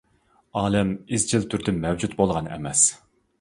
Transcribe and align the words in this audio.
ئالەم 0.61 0.93
ئىزچىل 1.17 1.45
تۈردە 1.51 1.75
مەۋجۇت 1.85 2.17
بولغان 2.23 2.51
ئەمەس. 2.57 2.89